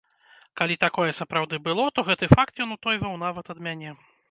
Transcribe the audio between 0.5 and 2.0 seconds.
Калі такое сапраўды было,